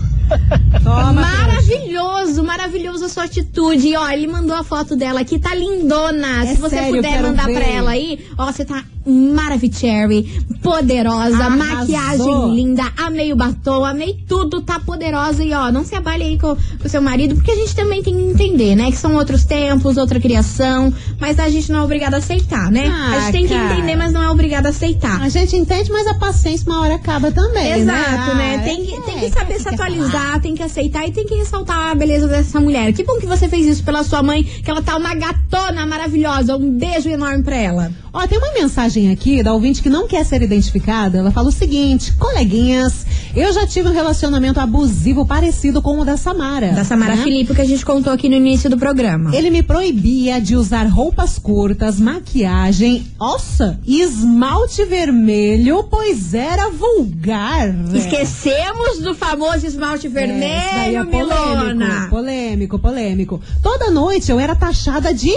[0.84, 3.88] Toma, Maravilhoso, maravilhoso a sua atitude.
[3.88, 6.44] E, ó, ele mandou a foto dela aqui, tá lindona.
[6.44, 7.54] É Se você sério, puder mandar ver.
[7.56, 10.24] pra ela aí, ó, você tá maravicherry,
[10.62, 11.58] poderosa, Arrasou.
[11.58, 15.44] maquiagem linda, amei o batom, amei tudo, tá poderosa.
[15.44, 18.14] E, ó, não se abale aí com o seu marido, porque a gente também tem
[18.14, 18.92] que entender, né?
[18.92, 22.88] Que são outros tempos, outra criação, mas a gente não é obrigada a aceitar, né?
[22.88, 23.74] Ah, a gente tem que cara.
[23.74, 25.22] entender, mas não é obrigada a aceitar.
[25.22, 27.72] A gente entende, mas a paciência uma hora acaba também.
[27.80, 28.58] Exato, né?
[28.60, 31.12] Ah, Tem que, é, tem que é, saber que se atualizar, tem que aceitar e
[31.12, 32.94] tem que ressaltar a beleza dessa mulher.
[32.94, 36.56] Que bom que você fez isso pela sua mãe, que ela tá uma gatona maravilhosa.
[36.58, 37.92] Um beijo enorme pra ela.
[38.14, 41.17] Ó, tem uma mensagem aqui da ouvinte que não quer ser identificada.
[41.17, 46.17] Ela fala o seguinte: coleguinhas, eu já tive um relacionamento abusivo parecido com o da
[46.17, 46.71] Samara.
[46.71, 47.23] Da Samara né?
[47.23, 49.36] Filipe, que a gente contou aqui no início do programa.
[49.36, 57.69] Ele me proibia de usar roupas curtas, maquiagem, nossa, e esmalte vermelho, pois era vulgar.
[57.93, 62.08] Esquecemos do famoso esmalte É, isso daí vermelho, é polêmico, Milona.
[62.10, 63.41] polêmico, polêmico.
[63.62, 65.32] Toda noite eu era taxada de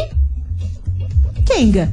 [1.44, 1.92] Kenga.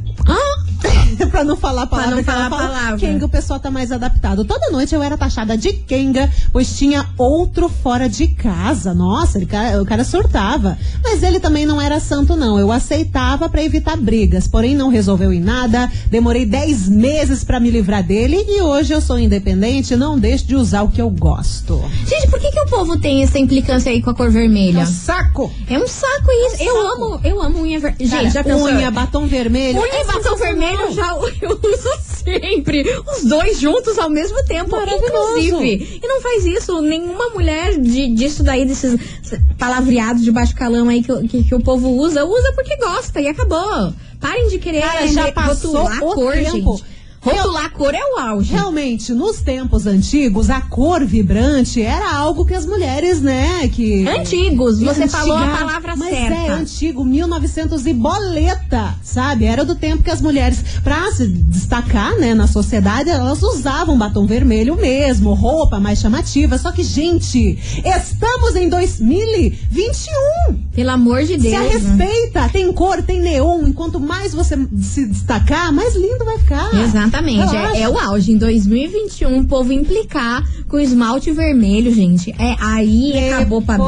[1.30, 2.16] pra não falar a palavra.
[2.16, 2.98] não que ela falar a fala, palavra.
[2.98, 4.46] Kenga, o pessoal tá mais adaptado.
[4.46, 8.94] Toda noite eu era taxada de Kenga, pois tinha outro fora de casa.
[8.94, 9.48] Nossa, ele,
[9.82, 10.78] o cara surtava.
[11.04, 12.60] Mas ele também não era santo, não.
[12.60, 15.92] Eu aceitava pra evitar brigas, porém não resolveu em nada.
[16.10, 20.56] Demorei 10 meses pra me livrar dele e hoje eu sou independente não deixo de
[20.56, 21.84] usar o que eu gosto.
[22.08, 24.80] Gente, por que, que o povo tem essa implicância aí com a cor vermelha?
[24.80, 25.52] É um saco!
[25.70, 26.64] É um saco isso.
[26.64, 28.10] Eu amo, eu amo unha vermelha.
[28.10, 28.68] Gente, já pensou?
[28.68, 29.80] unha, batom vermelho.
[29.80, 30.38] Unha é e batom sensacional.
[30.38, 31.09] vermelho já
[31.42, 31.90] eu uso
[32.24, 32.84] sempre.
[33.08, 36.00] Os dois juntos ao mesmo tempo, inclusive.
[36.04, 38.96] E não faz isso nenhuma mulher de, disso daí, desses
[39.58, 43.20] palavreados de baixo calão aí que, o- que, que o povo usa, usa porque gosta
[43.22, 43.94] e acabou.
[44.20, 46.78] Parem de querer Cara, já passou rotular a cor, tempo.
[46.78, 46.99] gente.
[47.22, 48.54] Rotular a cor é o auge.
[48.54, 54.08] Realmente, nos tempos antigos, a cor vibrante era algo que as mulheres, né, que...
[54.08, 56.34] Antigos, você falou a palavra mas certa.
[56.34, 59.46] é antigo, 1900 e boleta, sabe?
[59.46, 64.26] Era do tempo que as mulheres, pra se destacar, né, na sociedade, elas usavam batom
[64.26, 66.58] vermelho mesmo, roupa mais chamativa.
[66.58, 70.58] Só que, gente, estamos em 2021.
[70.74, 71.68] Pelo amor de Deus.
[71.68, 73.68] Se respeita, tem cor, tem neon.
[73.68, 76.74] Enquanto mais você se destacar, mais lindo vai ficar.
[77.10, 78.32] Exatamente, é, é o auge.
[78.32, 82.32] Em 2021, o povo implicar com esmalte vermelho, gente.
[82.40, 83.84] É, aí acabou pra mim.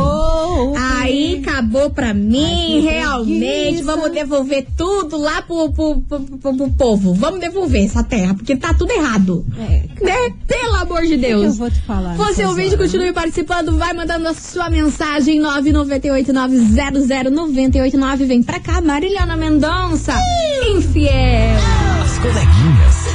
[0.78, 3.84] Aí acabou pra mim, Ai, realmente.
[3.84, 7.14] Vamos devolver tudo lá pro, pro, pro, pro- pro povo.
[7.14, 9.46] Vamos devolver essa terra, porque tá tudo errado.
[9.60, 10.34] É, Né?
[10.48, 11.44] Pelo amor de que Deus.
[11.46, 18.26] eu vou te falar Você ouvinte, continue participando, vai mandando a sua mensagem 998900989.
[18.26, 20.14] Vem pra cá, Marilhona Mendonça.
[20.76, 21.12] Infiel.
[22.04, 23.11] As coleguinhas.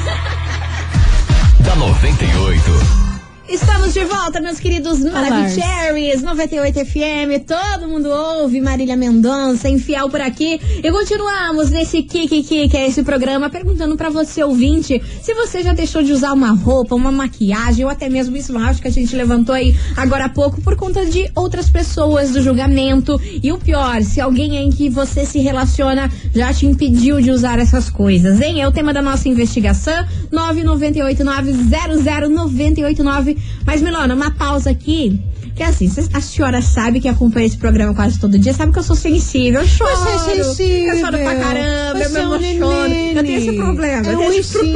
[1.66, 3.05] Da 98.
[3.48, 10.20] Estamos de volta, meus queridos Maravicheries, 98 FM, todo mundo ouve, Marília Mendonça, infiel por
[10.20, 10.60] aqui.
[10.82, 15.72] E continuamos nesse Kiki que é esse programa, perguntando pra você, ouvinte, se você já
[15.72, 19.54] deixou de usar uma roupa, uma maquiagem ou até mesmo esmalte que a gente levantou
[19.54, 23.20] aí agora há pouco por conta de outras pessoas, do julgamento.
[23.42, 27.60] E o pior, se alguém em que você se relaciona já te impediu de usar
[27.60, 28.60] essas coisas, hein?
[28.60, 30.04] É o tema da nossa investigação,
[33.36, 33.40] 998900989.
[33.66, 35.20] Mas, Milona, uma pausa aqui.
[35.46, 38.78] Porque assim, cê- a senhora sabe que acompanha esse programa quase todo dia, sabe que
[38.78, 39.90] eu sou sensível, eu choro.
[39.96, 40.92] Você é sensível.
[40.94, 42.94] Eu choro pra caramba, eu me é um emociono.
[42.94, 44.72] Eu tenho esse problema, É eu um tenho esse bichinho.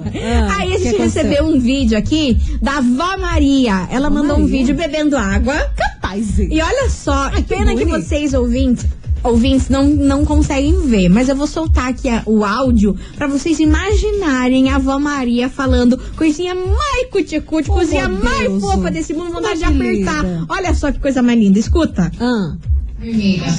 [0.00, 0.02] probleminha.
[0.48, 3.86] Ah, Aí a que gente recebeu um vídeo aqui da avó Maria.
[3.90, 4.58] Ela Vó mandou um Maria?
[4.58, 5.54] vídeo bebendo água.
[5.76, 6.38] Capaz.
[6.38, 8.06] E olha só, que pena que bonito.
[8.08, 8.86] vocês ouvintes,
[9.24, 13.58] ouvintes não, não conseguem ver, mas eu vou soltar aqui a- o áudio pra vocês
[13.58, 18.60] imaginarem a avó Maria falando coisinha mais cuticute, Oh, coisinha mais Deus.
[18.62, 20.24] fofa desse mundo, vontade de apertar.
[20.48, 22.12] Olha só que coisa mais linda, escuta.
[22.20, 22.54] Ah.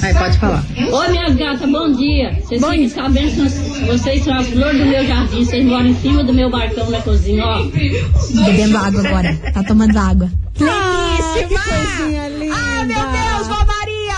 [0.00, 0.64] Vai, pode falar.
[0.90, 2.36] Ô, minhas gatas, bom dia.
[2.42, 5.44] Vocês Bom ficam sabendo que vocês são as flores do meu jardim.
[5.44, 7.62] Vocês moram em cima do meu barcão na cozinha, ó.
[7.64, 10.28] Bebendo água agora, tá tomando água.
[10.62, 12.54] Ah, coisinha linda.
[12.56, 13.64] Ai, meu Deus, vó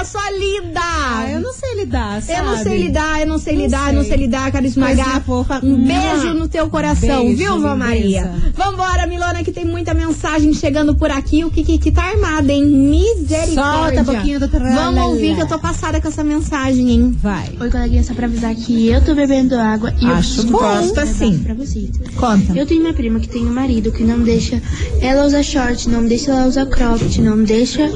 [0.09, 0.81] Só linda!
[0.83, 2.39] Ah, eu não sei lidar, sabe?
[2.39, 3.89] Eu não sei lidar, eu não sei Não lidar, sei.
[3.89, 5.23] eu não sei lidar, quero esmagar.
[5.25, 5.61] Fofa.
[5.63, 5.87] Um Mua.
[5.87, 7.77] beijo no teu coração, Beijo, viu, vó.
[7.77, 8.33] Maria?
[8.55, 11.45] Vambora, Milona, que tem muita mensagem chegando por aqui.
[11.45, 12.65] O que que, que tá armado, hein?
[12.65, 13.55] Misericórdia.
[13.55, 14.93] Solta um pouquinho do tralala.
[14.93, 17.17] Vamos ouvir que eu tô passada com essa mensagem, hein?
[17.23, 17.51] Vai.
[17.61, 20.59] Oi, coleguinha, só pra avisar que eu tô bebendo água e Acho eu bom.
[20.59, 21.39] Gosto assim.
[21.41, 21.91] pra vocês.
[22.17, 22.53] Conta.
[22.59, 24.61] Eu tenho uma prima que tem um marido que não deixa
[25.01, 27.91] ela usar short, não deixa ela usar cropped, não deixa.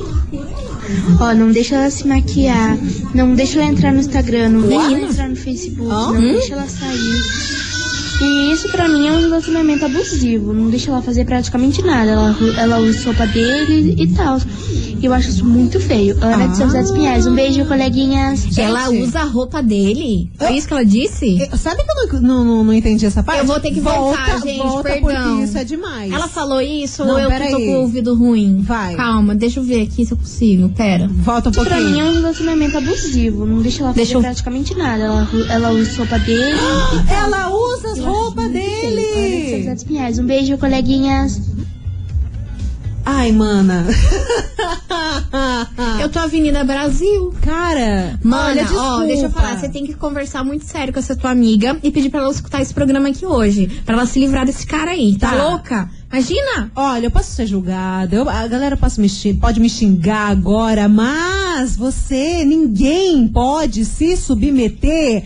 [1.20, 2.76] Ó, não deixa ela se maquiar,
[3.14, 6.68] não deixa ela entrar no Instagram, não deixa ela entrar no Facebook, não deixa ela
[6.68, 7.61] sair.
[8.20, 12.10] E isso pra mim é um relacionamento abusivo, não deixa ela fazer praticamente nada.
[12.10, 14.38] Ela, ela usa roupa dele e tal.
[15.00, 16.16] E eu acho isso muito feio.
[16.20, 18.56] Ana de São José dos Pinhais, um beijo, coleguinhas.
[18.56, 20.30] Ela usa a roupa dele?
[20.38, 21.38] Foi isso que ela disse?
[21.50, 23.40] Eu- Sabe que eu não, não, não, entendi essa parte?
[23.40, 25.00] Eu vou ter que voltar, volta, gente, volta perdão.
[25.34, 26.12] porque isso é demais.
[26.12, 28.60] Ela falou isso Não, ou eu que tô com o ouvido ruim?
[28.62, 28.94] Vai.
[28.94, 30.68] Calma, deixa eu ver aqui se eu consigo.
[30.70, 31.08] Pera.
[31.08, 32.06] Volta um Isso pra mim pouquinho.
[32.06, 35.02] é um relacionamento abusivo, não deixa ela fazer Deixa eu- praticamente nada.
[35.02, 36.58] Ela, ela usa roupa dele.
[37.10, 39.68] Ela usa as roupas José dele.
[40.20, 41.40] um beijo, coleguinhas.
[43.04, 43.84] Ai, mana.
[46.00, 47.34] Eu tô Avenida Brasil.
[47.42, 49.06] Cara, Mana, olha, ó, desculpa.
[49.06, 52.10] deixa eu falar, você tem que conversar muito sério com essa tua amiga e pedir
[52.10, 53.66] pra ela escutar esse programa aqui hoje.
[53.84, 55.16] Pra ela se livrar desse cara aí.
[55.18, 55.48] Tá, Tá.
[55.50, 55.90] louca?
[56.12, 56.70] Imagina!
[56.76, 61.74] Olha, eu posso ser julgada, eu- a galera pode me, pode me xingar agora, mas
[61.74, 65.24] você, ninguém pode se submeter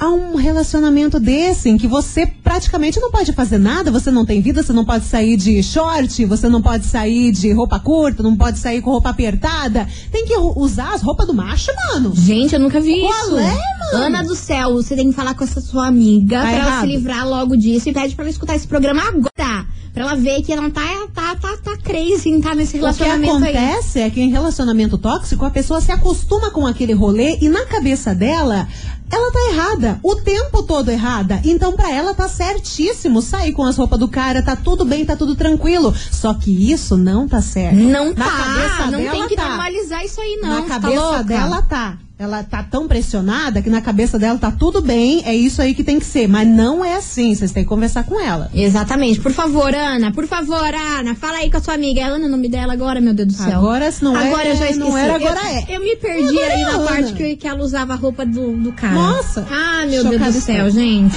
[0.00, 4.40] a um relacionamento desse, em que você praticamente não pode fazer nada, você não tem
[4.40, 8.34] vida, você não pode sair de short, você não pode sair de roupa curta, não
[8.34, 9.86] pode sair com roupa apertada.
[10.10, 12.12] Tem que usar as roupas do macho, mano.
[12.14, 13.36] Gente, eu nunca vi Qual isso.
[13.38, 13.44] é,
[13.92, 14.04] mano?
[14.06, 16.80] Ana do céu, você tem que falar com essa sua amiga Tá pra ela errado.
[16.80, 19.66] se livrar logo disso e pede pra ela escutar esse programa agora.
[19.92, 20.80] Pra ela ver que ela não tá,
[21.12, 23.56] tá, tá, tá crazy em tá nesse O que relacionamento aí.
[23.56, 27.66] acontece é que em relacionamento tóxico a pessoa se acostuma com aquele rolê e na
[27.66, 28.68] cabeça dela
[29.10, 31.40] ela tá errada, o tempo todo errada.
[31.44, 35.16] Então pra ela tá certíssimo sair com as roupas do cara, tá tudo bem, tá
[35.16, 35.94] tudo tranquilo.
[36.10, 37.76] Só que isso não tá certo.
[37.76, 39.48] Não Na tá, não tem que tá.
[39.48, 40.48] normalizar isso aí não.
[40.48, 41.24] Na tá cabeça louca?
[41.24, 41.98] dela tá.
[42.20, 45.82] Ela tá tão pressionada que na cabeça dela tá tudo bem, é isso aí que
[45.82, 46.28] tem que ser.
[46.28, 48.50] Mas não é assim, vocês têm que conversar com ela.
[48.52, 49.18] Exatamente.
[49.18, 52.02] Por favor, Ana, por favor, Ana, fala aí com a sua amiga.
[52.02, 53.56] É Ana o nome dela agora, meu Deus do céu.
[53.56, 54.78] Agora, se não é, agora eu já é, esqueci.
[54.78, 55.64] não era, agora eu, é.
[55.70, 56.88] Eu me perdi Agora aí é na Ana.
[56.90, 58.92] parte que, que ela usava a roupa do, do cara.
[58.92, 59.46] Nossa.
[59.50, 60.82] Ah, meu Deus do céu, estou.
[60.82, 61.16] gente.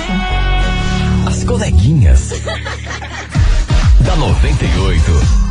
[1.28, 2.30] As coleguinhas.
[4.06, 5.43] da 98.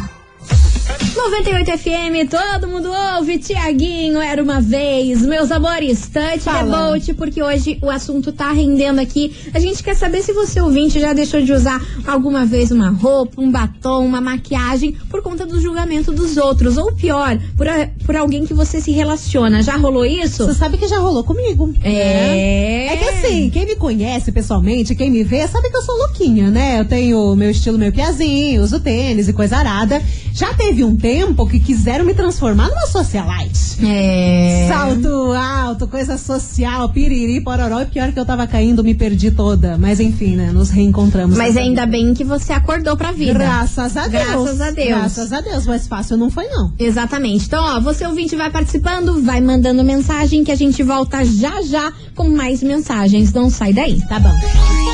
[1.14, 3.38] 98 FM, todo mundo ouve.
[3.38, 5.20] Tiaguinho, era uma vez.
[5.22, 9.32] Meus amores, touch rebote, porque hoje o assunto tá rendendo aqui.
[9.52, 13.40] A gente quer saber se você, ouvinte, já deixou de usar alguma vez uma roupa,
[13.40, 16.76] um batom, uma maquiagem por conta do julgamento dos outros.
[16.78, 19.62] Ou pior, por, a- por alguém que você se relaciona.
[19.62, 20.46] Já rolou isso?
[20.46, 21.74] Você sabe que já rolou comigo.
[21.84, 22.86] É.
[22.92, 26.50] É que assim, quem me conhece pessoalmente, quem me vê, sabe que eu sou louquinha,
[26.50, 26.80] né?
[26.80, 30.02] Eu tenho meu estilo meio piazinho, uso tênis e coisa arada.
[30.34, 33.84] Já teve um tempo que quiseram me transformar numa socialite.
[33.84, 34.68] É.
[34.68, 37.80] Salto alto, coisa social, piriri, pororó.
[37.80, 39.76] E pior que eu tava caindo, me perdi toda.
[39.76, 40.52] Mas enfim, né?
[40.52, 41.36] Nos reencontramos.
[41.36, 41.98] Mas ainda vida.
[41.98, 43.34] bem que você acordou pra vida.
[43.34, 44.24] Graças a Deus.
[44.24, 44.88] Graças a Deus.
[44.88, 45.66] Graças a Deus.
[45.66, 46.72] Mas fácil não foi, não.
[46.78, 47.46] Exatamente.
[47.46, 51.92] Então, ó, você ouvinte vai participando, vai mandando mensagem que a gente volta já já
[52.14, 53.32] com mais mensagens.
[53.32, 54.00] Não sai daí.
[54.06, 54.91] Tá bom.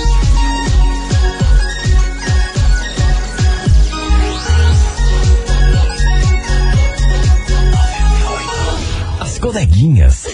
[9.49, 10.27] Coleguinhas.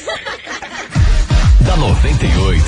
[1.61, 2.65] da 98.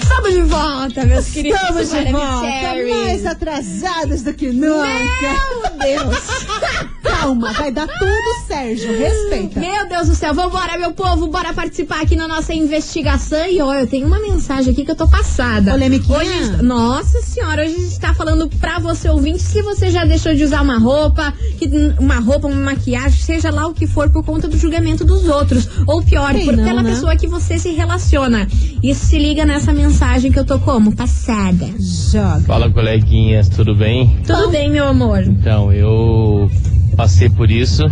[0.00, 1.60] Estamos de volta, meus queridos.
[1.60, 4.86] Estamos de volta, mais atrasadas do que nunca.
[4.86, 6.86] Meu Deus!
[7.24, 8.98] Calma, vai dar tudo, Sérgio.
[8.98, 9.58] Respeita.
[9.58, 13.46] Meu Deus do céu, vambora, meu povo, bora participar aqui na nossa investigação.
[13.46, 15.70] E ó, eu tenho uma mensagem aqui que eu tô passada.
[15.70, 16.18] Polemiquinha?
[16.18, 20.04] Hoje, gente- nossa senhora, hoje a gente tá falando pra você ouvinte se você já
[20.04, 21.66] deixou de usar uma roupa, que,
[21.98, 25.66] uma roupa, uma maquiagem, seja lá o que for, por conta do julgamento dos outros.
[25.86, 26.90] Ou pior, Quem por, não, pela né?
[26.90, 28.46] pessoa que você se relaciona.
[28.82, 30.94] E se liga nessa mensagem que eu tô como?
[30.94, 31.66] Passada.
[31.80, 32.40] Joga.
[32.40, 34.18] Fala, coleguinhas, tudo bem?
[34.26, 35.22] Tudo bem, meu amor?
[35.22, 36.50] Então, eu
[36.94, 37.82] passei por isso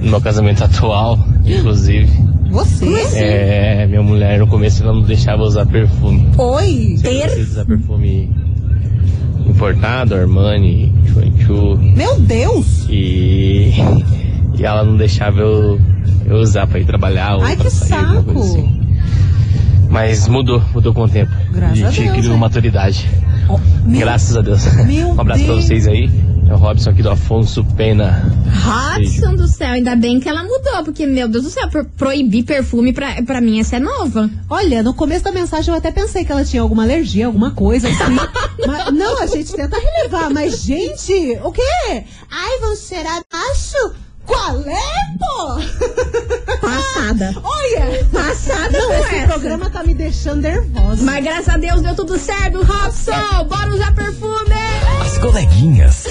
[0.00, 2.08] no meu casamento atual, inclusive.
[2.50, 2.86] Você?
[3.16, 6.28] É, minha mulher no começo ela não deixava usar perfume.
[6.38, 6.96] Oi.
[7.02, 8.30] Preciso usar perfume
[9.46, 11.76] importado, Armani, Chuanchu.
[11.96, 12.86] Meu Deus.
[12.88, 13.72] E,
[14.56, 15.80] e ela não deixava eu,
[16.26, 18.38] eu usar pra ir trabalhar ou Ai, pra que sair, saco.
[18.38, 18.80] assim.
[19.90, 21.32] Mas mudou, mudou com o tempo.
[21.52, 22.40] Graças a gente Deus, criou né?
[22.40, 23.08] maturidade.
[23.84, 24.64] meu- Graças a Deus.
[24.86, 25.64] Meu um abraço pra Deus.
[25.66, 26.08] vocês aí.
[26.48, 28.22] É o Robson aqui do Afonso Pena.
[28.98, 32.44] Hudson do céu, ainda bem que ela mudou, porque, meu Deus do céu, pro- proibir
[32.44, 34.30] perfume pra, pra mim essa é nova.
[34.48, 37.88] Olha, no começo da mensagem eu até pensei que ela tinha alguma alergia, alguma coisa
[37.88, 38.14] assim.
[38.66, 40.30] mas, não, a gente tenta relevar.
[40.30, 41.62] Mas, gente, o quê?
[42.30, 43.94] Ai, vão cheirar macho?
[44.26, 46.56] Qual é, pô?
[46.66, 47.34] Passada.
[47.42, 48.04] Olha!
[48.10, 49.26] Passada Não, com esse essa.
[49.26, 51.04] programa tá me deixando nervosa.
[51.04, 53.44] Mas graças a Deus deu tudo certo, Robson!
[53.46, 54.54] Bora usar perfume!
[55.02, 56.06] As coleguinhas.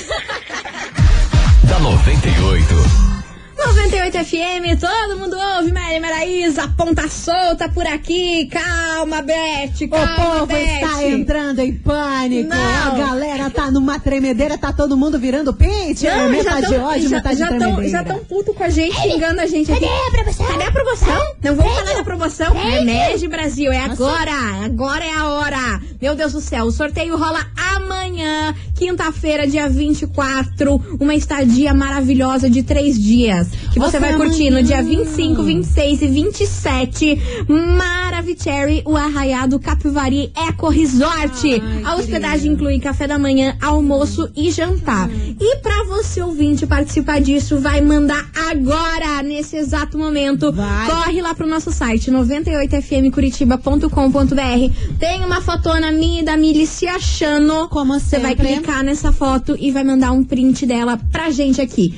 [1.83, 3.22] Da 98.
[3.67, 8.47] 98 FM, todo mundo ouve, Maria Maraísa, ponta solta por aqui.
[8.51, 10.57] Calma, Beth, O calma, povo Beth.
[10.81, 12.49] está entrando em pânico.
[12.49, 12.57] Não.
[12.57, 16.05] A galera tá numa tremedeira, tá todo mundo virando pente.
[16.05, 17.89] Não, metade tão- ódio, já, metade já tão, tremedeira.
[17.89, 19.81] já tão puto com a gente, xingando a gente aqui.
[19.85, 20.45] Cadê a promoção?
[20.47, 21.33] Cadê a promoção?
[21.41, 22.53] Não vamos falar da promoção?
[22.53, 24.31] Remédio Brasil, é agora.
[24.65, 25.81] Agora é a hora.
[26.01, 27.39] Meu Deus do céu, o sorteio rola
[27.75, 30.75] amanhã, quinta-feira, dia 24.
[30.99, 33.52] Uma estadia maravilhosa de três dias.
[33.71, 34.61] Que você vai curtir amanhã.
[34.61, 37.21] no dia 25, 26 e 27.
[37.47, 41.47] Maravicherry, o Arraiado Capivari Eco Resort.
[41.47, 42.53] Ai, a hospedagem querida.
[42.53, 45.09] inclui café da manhã, almoço e jantar.
[45.39, 50.51] E pra você ouvinte participar disso, vai mandar agora, nesse exato momento.
[50.51, 50.89] Vai.
[50.89, 54.97] Corre lá pro nosso site, 98fmcuritiba.com.br.
[54.99, 57.67] Tem uma fotona minha e da Mili se achando.
[57.69, 61.93] Como Você vai clicar nessa foto e vai mandar um print dela pra gente aqui.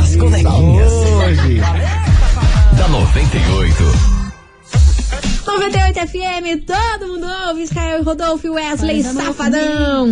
[0.00, 0.92] As coleguinhas.
[0.92, 1.60] Hoje.
[2.76, 3.84] Da 98.
[5.46, 7.62] 98 FM, todo mundo ouve.
[7.62, 10.08] Israel Rodolfo, Wesley, Ainda não safadão.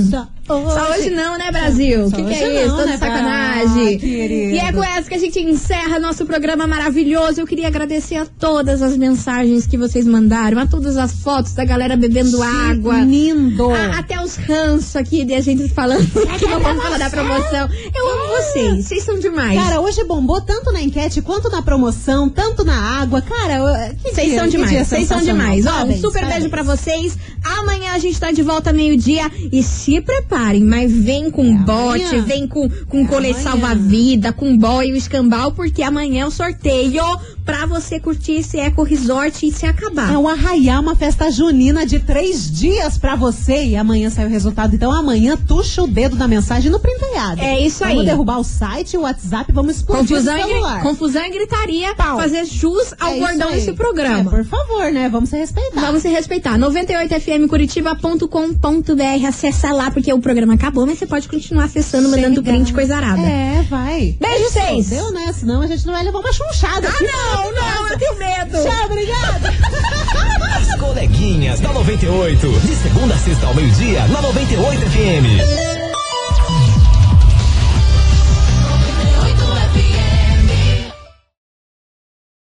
[0.48, 0.72] Ouvi.
[0.72, 2.06] Só hoje não, né, Brasil?
[2.06, 2.68] O que, que hoje é isso?
[2.68, 3.98] não, Toda né, sacanagem.
[3.98, 7.40] tá, e é com essa que a gente encerra nosso programa maravilhoso.
[7.40, 11.64] Eu queria agradecer a todas as mensagens que vocês mandaram, a todas as fotos da
[11.64, 13.00] galera bebendo água.
[13.00, 13.70] Lindo.
[13.72, 16.06] a- até os ranços aqui de a gente falando
[16.38, 17.68] que não vamos falar da promoção.
[17.94, 19.58] Eu amo vocês, vocês são demais.
[19.60, 23.20] Cara, hoje bombou tanto na enquete quanto na promoção, tanto na água.
[23.22, 25.66] Cara, Vocês são demais, vocês são demais.
[25.66, 26.34] Ó, um super parabéns.
[26.34, 27.16] beijo pra vocês.
[27.58, 30.00] Amanhã a gente tá de volta meio-dia e se
[30.36, 32.22] preparem, mas vem com É bote, amanhã.
[32.22, 33.50] vem com, com colete amanhã.
[33.50, 37.02] salva-vida, com boy e o escambau, porque amanhã é o sorteio
[37.44, 40.12] pra você curtir esse Eco Resort e se acabar.
[40.12, 44.28] É um arraiar, uma festa junina de três dias pra você e amanhã sai o
[44.28, 44.74] resultado.
[44.74, 47.40] Então amanhã tuxa o dedo da mensagem no printaiado.
[47.40, 47.92] É isso aí.
[47.92, 50.74] Vamos derrubar o site, o WhatsApp, vamos explodir Confusão o e, celular.
[50.74, 52.16] gri- confusão e gritaria, Pau.
[52.18, 54.18] fazer jus ao É bordão desse programa.
[54.18, 55.08] É, por favor, né?
[55.08, 55.80] Vamos se respeitar.
[55.80, 56.58] Vamos se respeitar.
[56.58, 59.26] 98fmcuritiba.com.br.
[59.26, 62.50] Acessa lá, porque o programa acabou, mas você pode continuar acessando, mandando Chega.
[62.50, 63.22] print, coisa arada.
[63.22, 64.16] É, vai.
[64.20, 64.88] Beijo, vocês.
[64.88, 65.32] Deu, né?
[65.32, 66.88] Senão a gente não vai levar uma chunchada.
[66.88, 68.58] Ah, não, não, eu tenho medo.
[68.64, 69.54] Tchau, obrigada.
[70.56, 72.48] As coleguinhas da 98.
[72.60, 75.85] De segunda a sexta ao meio-dia, na 98 FM.